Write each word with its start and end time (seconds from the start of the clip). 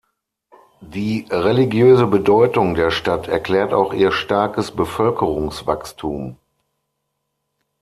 Die 0.81 1.27
religiöse 1.29 2.07
Bedeutung 2.07 2.73
der 2.73 2.89
Stadt 2.89 3.27
erklärt 3.27 3.71
auch 3.71 3.93
ihr 3.93 4.11
starkes 4.11 4.71
Bevölkerungswachstum. 4.75 6.37